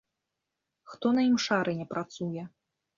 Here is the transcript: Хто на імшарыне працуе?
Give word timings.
Хто 0.95 1.13
на 1.19 1.27
імшарыне 1.29 1.85
працуе? 1.95 2.43